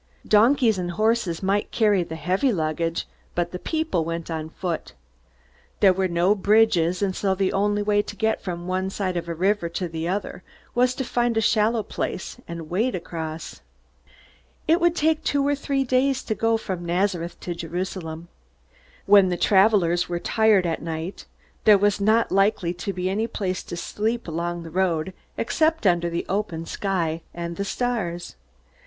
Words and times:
Donkeys 0.27 0.79
and 0.79 0.89
horses 0.89 1.43
might 1.43 1.69
carry 1.69 2.01
the 2.01 2.15
heavy 2.15 2.51
luggage, 2.51 3.05
but 3.35 3.51
the 3.51 3.59
people 3.59 4.03
went 4.03 4.31
on 4.31 4.49
foot. 4.49 4.93
There 5.79 5.93
were 5.93 6.07
no 6.07 6.33
bridges, 6.33 7.03
and 7.03 7.15
so 7.15 7.35
the 7.35 7.53
only 7.53 7.83
way 7.83 8.01
to 8.01 8.15
get 8.15 8.41
from 8.41 8.65
one 8.65 8.89
side 8.89 9.15
of 9.15 9.29
a 9.29 9.35
river 9.35 9.69
to 9.69 9.87
the 9.87 10.07
other 10.07 10.41
was 10.73 10.95
to 10.95 11.03
find 11.03 11.37
a 11.37 11.39
shallow 11.39 11.83
place 11.83 12.37
and 12.47 12.67
wade 12.67 12.95
across. 12.95 13.61
It 14.67 14.81
would 14.81 14.95
take 14.95 15.23
two 15.23 15.47
or 15.47 15.53
three 15.53 15.83
days 15.83 16.23
to 16.23 16.33
go 16.33 16.57
from 16.57 16.83
Nazareth 16.83 17.39
to 17.41 17.53
Jerusalem. 17.53 18.27
When 19.05 19.29
the 19.29 19.37
travelers 19.37 20.09
were 20.09 20.17
tired 20.19 20.65
at 20.65 20.81
night, 20.81 21.27
there 21.65 21.77
was 21.77 22.01
not 22.01 22.31
likely 22.31 22.73
to 22.73 22.91
be 22.91 23.07
any 23.07 23.27
place 23.27 23.61
to 23.65 23.77
sleep 23.77 24.27
along 24.27 24.63
the 24.63 24.71
road, 24.71 25.13
except 25.37 25.85
under 25.85 26.09
the 26.09 26.25
open 26.27 26.65
sky 26.65 27.21
and 27.35 27.55
the 27.55 27.65
stars. 27.65 28.35